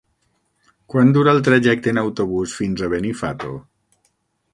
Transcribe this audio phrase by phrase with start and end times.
[0.93, 3.53] Quant dura el trajecte en autobús fins a Benifato?